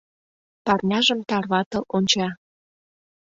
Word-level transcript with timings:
Парняжым 0.65 1.19
тарватыл 1.29 1.83
онча. 1.95 2.29